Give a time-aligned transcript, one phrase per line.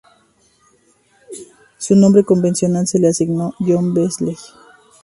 [1.77, 4.35] Su nombre convencional se lo asignó John Beazley.